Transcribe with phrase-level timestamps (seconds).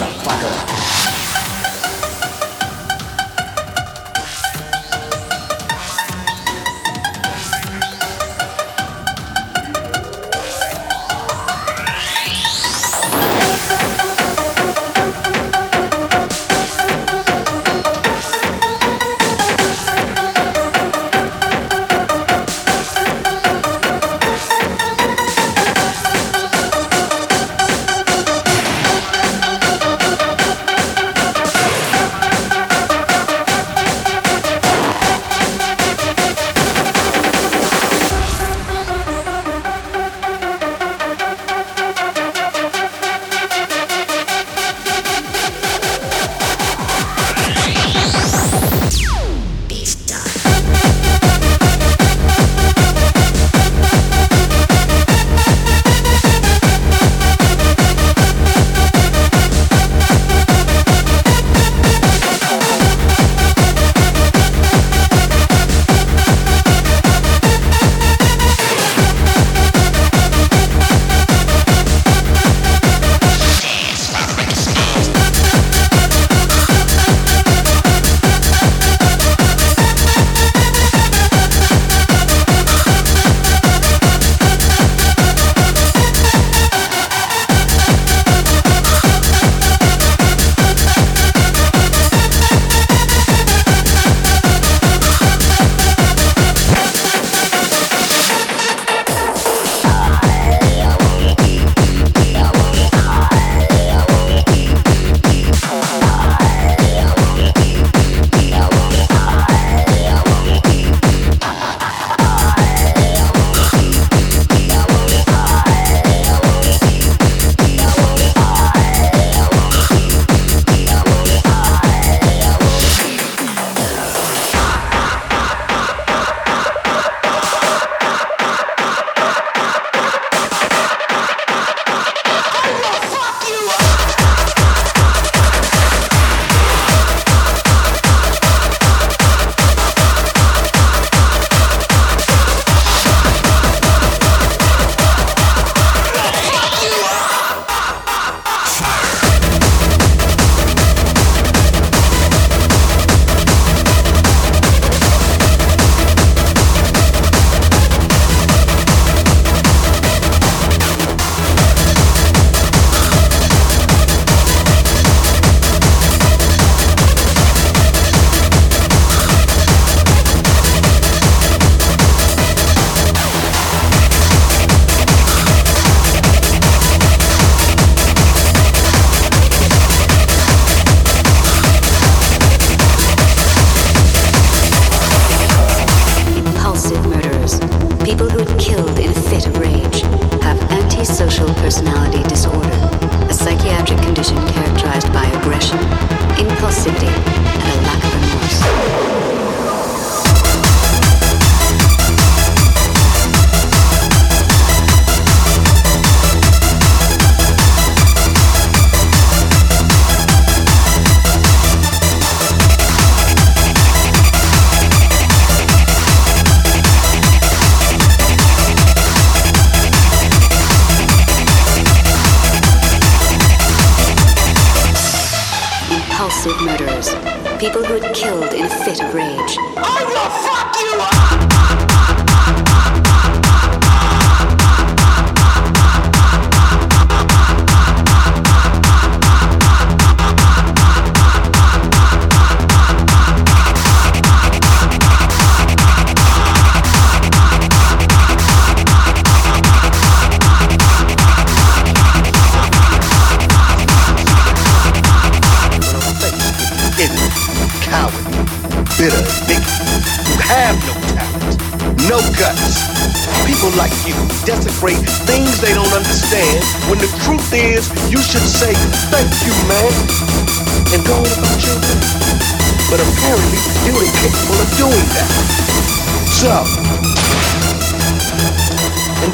[0.00, 0.99] 放这吧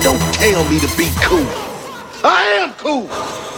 [0.06, 1.44] Don't tell me to be cool.
[2.22, 3.55] I am cool.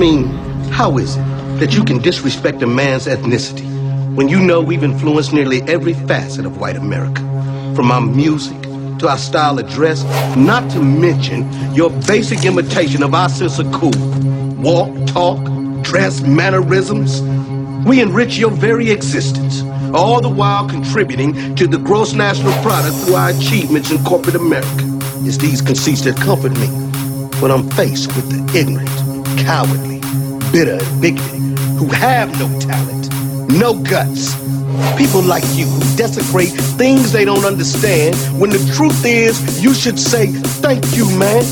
[0.00, 0.28] Mean,
[0.72, 1.20] how is it
[1.60, 3.66] that you can disrespect a man's ethnicity
[4.16, 7.20] when you know we've influenced nearly every facet of white America?
[7.76, 8.56] From our music
[9.00, 10.02] to our style of dress,
[10.36, 13.92] not to mention your basic imitation of our sense of cool.
[14.62, 15.38] Walk, talk,
[15.82, 17.20] dress, mannerisms.
[17.86, 19.60] We enrich your very existence,
[19.92, 24.98] all the while contributing to the gross national product through our achievements in corporate America.
[25.26, 26.68] It's these conceits that comfort me
[27.40, 28.88] when I'm faced with the ignorant,
[29.44, 30.00] cowardly,
[30.52, 33.08] bitter, and bigoted who have no talent,
[33.48, 34.34] no guts.
[34.96, 39.98] People like you who desecrate things they don't understand when the truth is you should
[39.98, 41.42] say, thank you, man,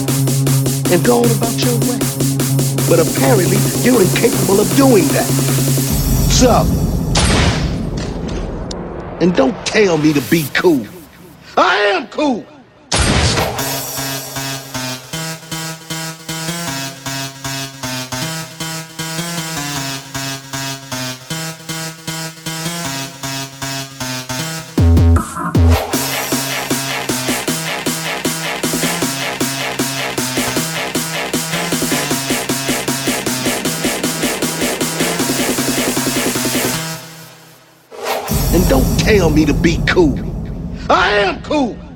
[0.92, 1.98] and go on about your way.
[2.88, 5.28] But apparently you're incapable of doing that.
[6.30, 6.64] So,
[9.20, 10.86] and don't tell me to be cool.
[11.56, 12.46] I am cool.
[39.18, 40.16] Tell me to be cool.
[40.88, 41.87] I am cool.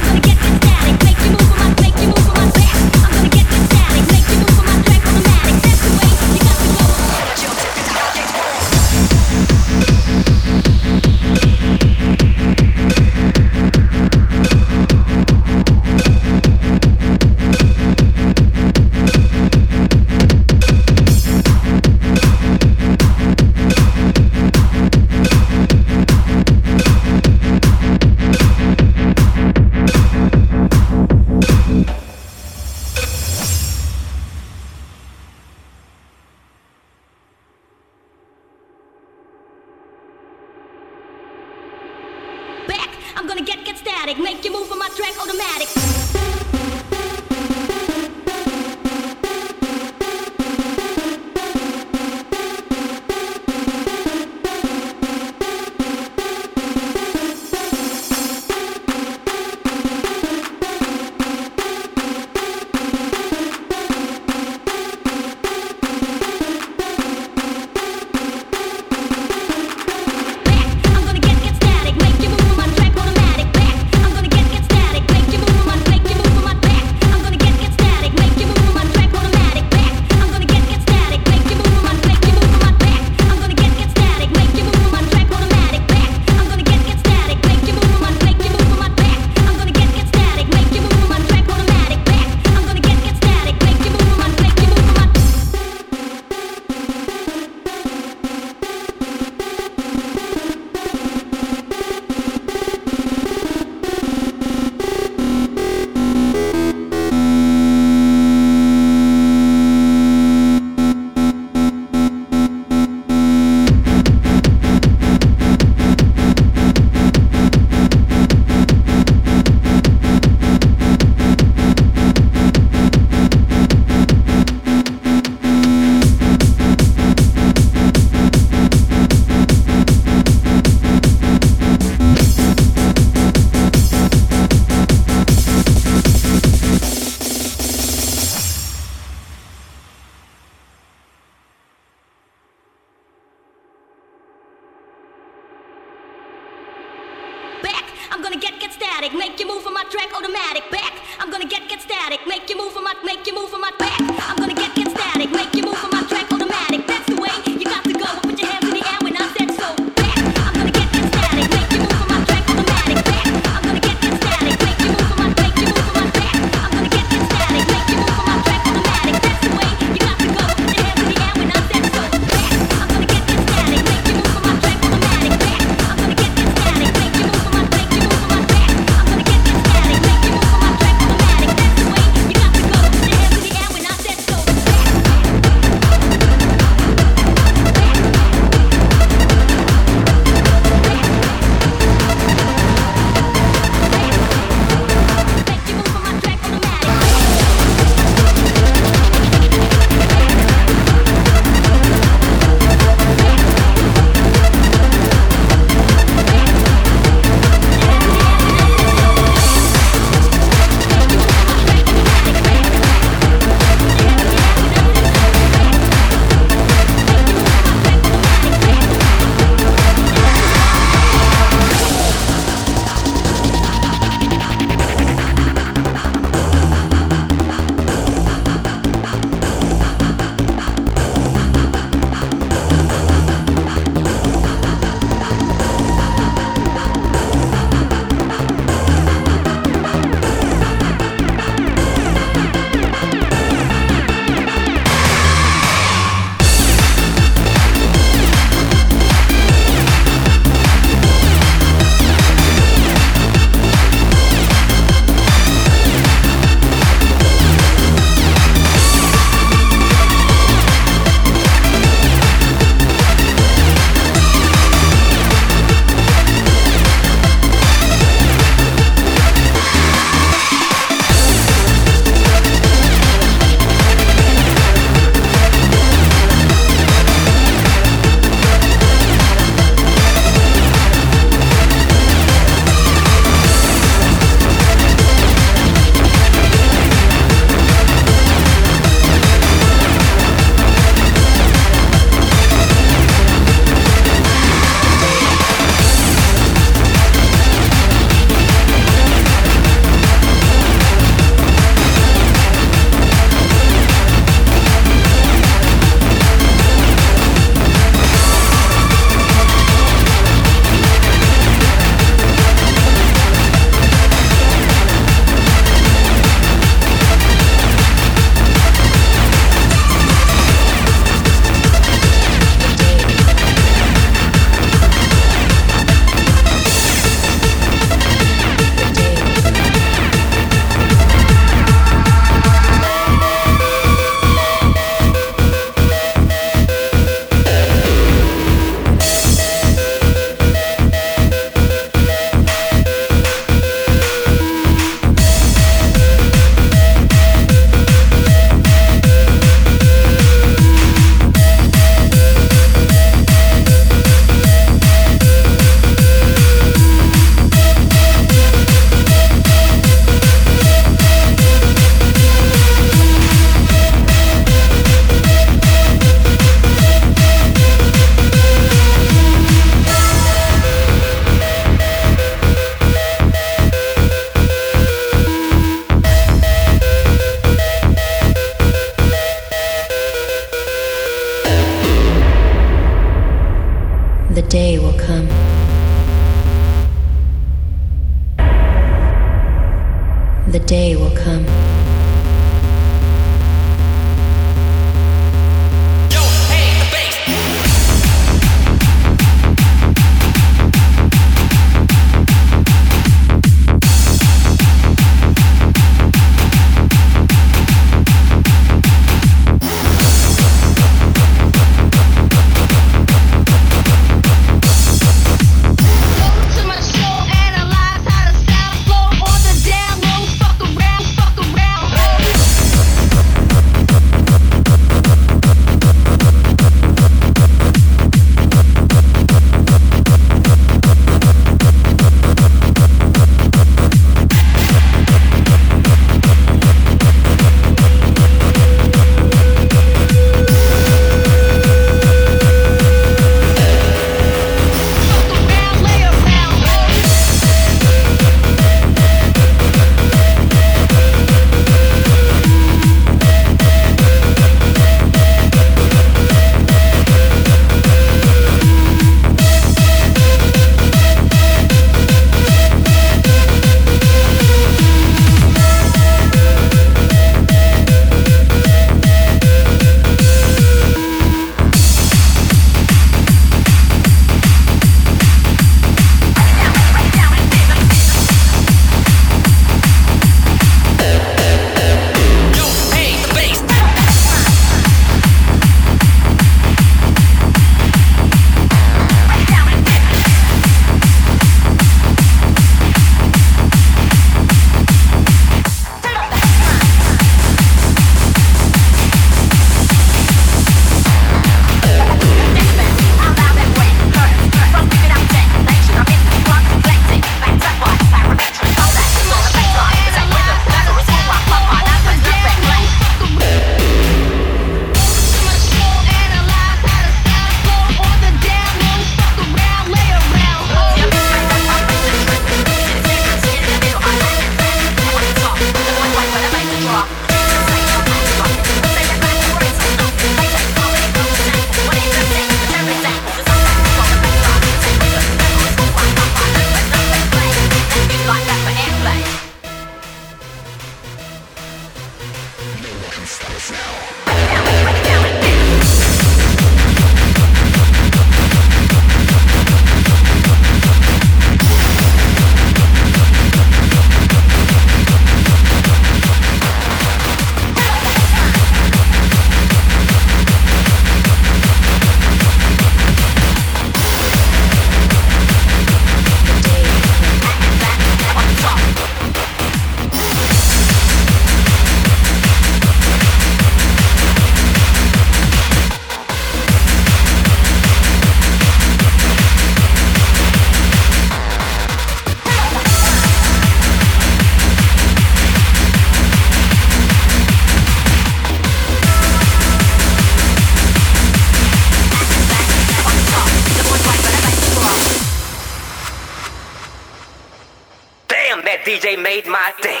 [598.88, 600.00] DJ made my day.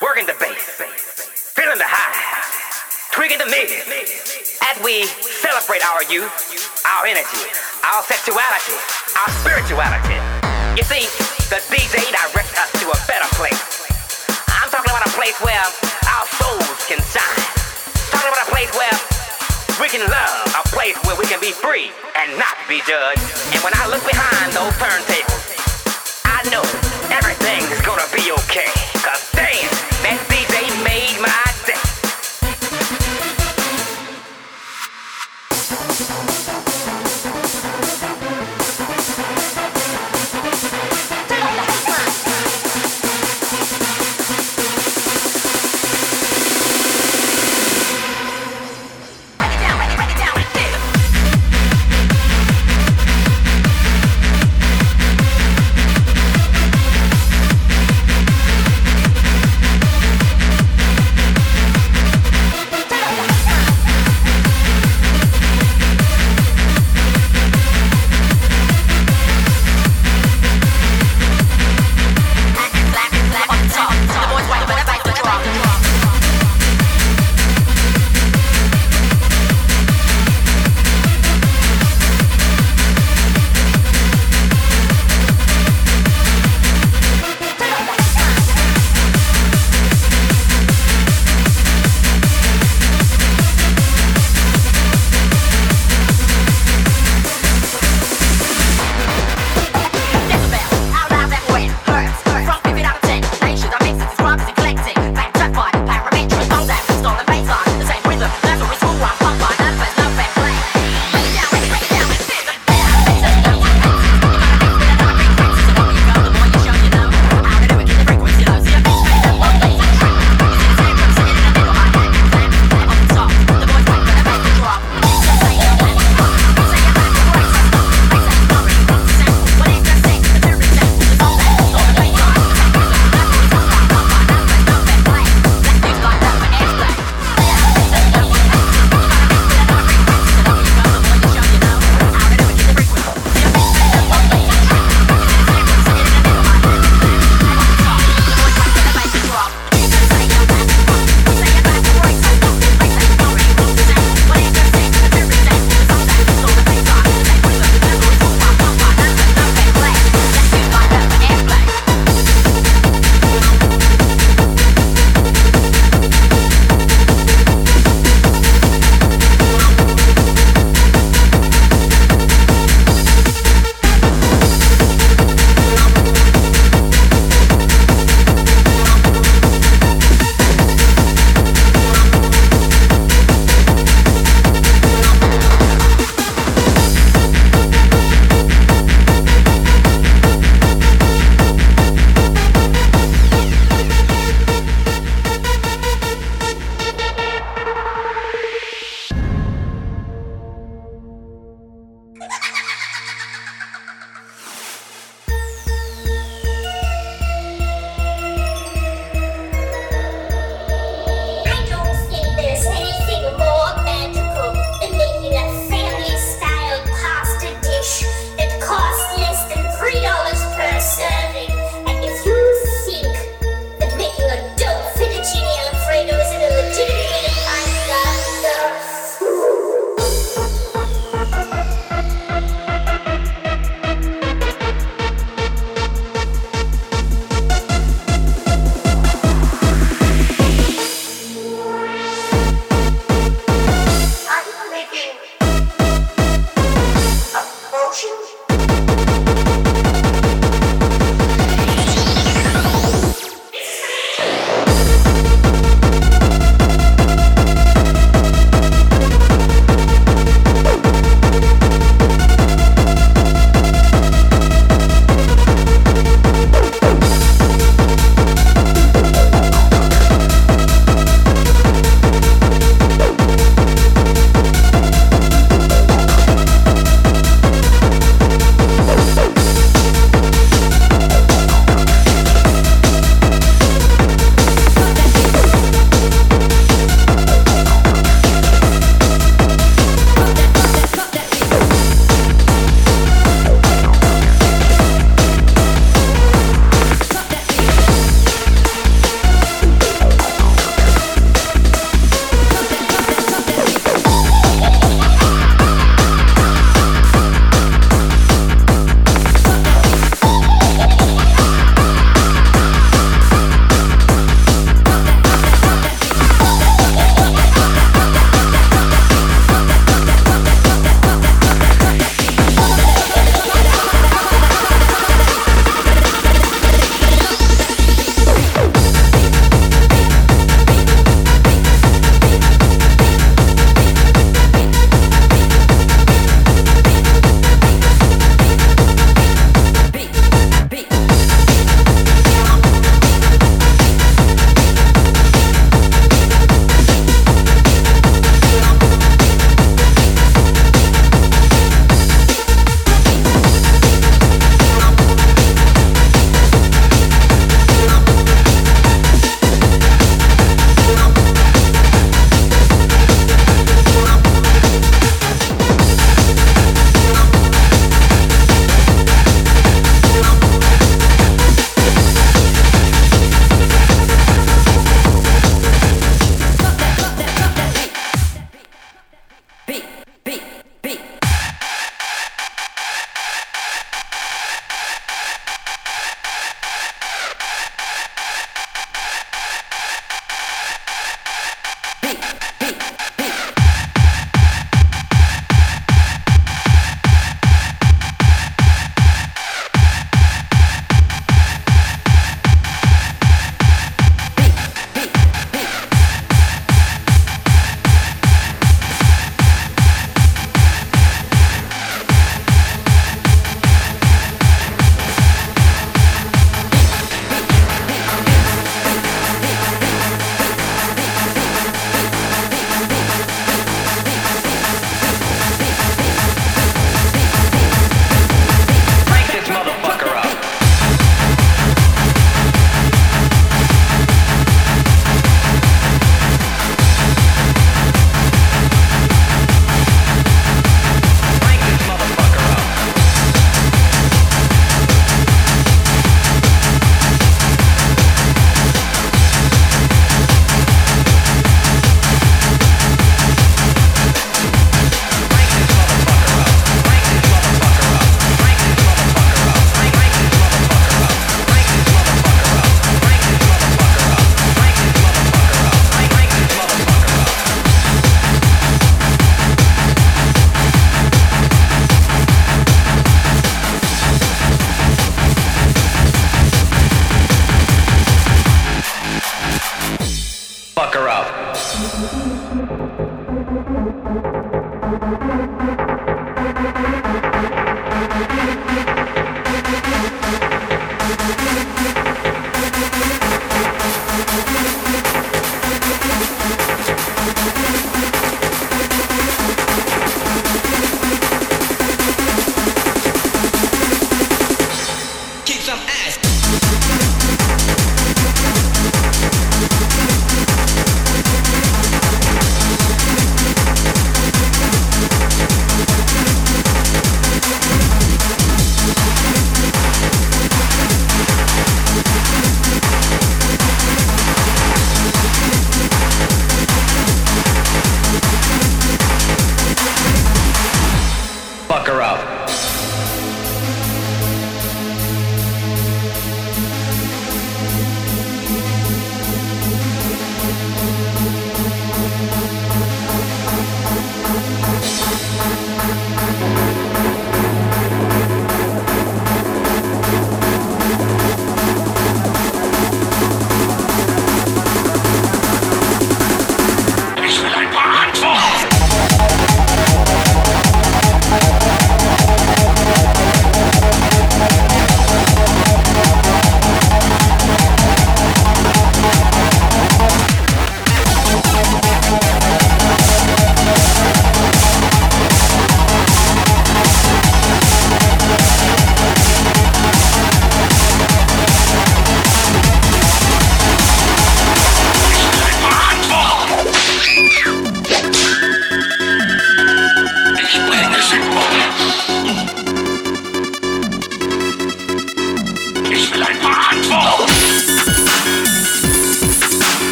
[0.00, 0.80] Working the bass,
[1.52, 2.16] feeling the high,
[3.12, 3.68] tweaking the mid.
[4.64, 6.32] As we celebrate our youth,
[6.88, 7.44] our energy,
[7.84, 8.72] our sexuality,
[9.20, 10.16] our spirituality.
[10.80, 11.04] You see,
[11.52, 13.84] the DJ directs us to a better place.
[14.48, 15.60] I'm talking about a place where
[16.08, 17.44] our souls can shine.
[18.08, 18.96] Talking about a place where
[19.76, 23.20] we can love, a place where we can be free and not be judged.
[23.52, 25.52] And when I look behind those turntables,
[26.24, 27.01] I know
[27.44, 28.70] everything's gonna be okay.
[29.02, 29.70] Cause damn,
[30.02, 31.51] that DJ made my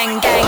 [0.00, 0.39] bang, gang.